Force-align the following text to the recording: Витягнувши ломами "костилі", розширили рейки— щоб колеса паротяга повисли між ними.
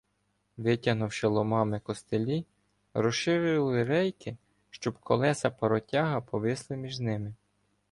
Витягнувши 0.57 1.27
ломами 1.27 1.79
"костилі", 1.79 2.45
розширили 2.93 3.83
рейки— 3.83 4.37
щоб 4.69 4.97
колеса 4.97 5.49
паротяга 5.49 6.21
повисли 6.21 6.77
між 6.77 6.99
ними. 6.99 7.33